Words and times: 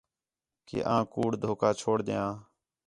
کہ 0.67 0.77
آں 0.93 1.03
کُوڑ، 1.13 1.31
دھوکا 1.43 1.69
چھوڑ 1.81 1.97
دیان 2.07 2.29